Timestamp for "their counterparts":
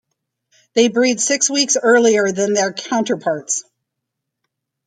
2.55-3.63